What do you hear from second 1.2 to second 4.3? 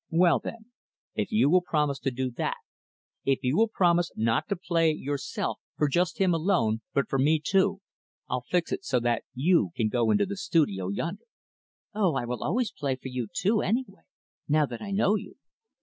you will promise to do that if you will promise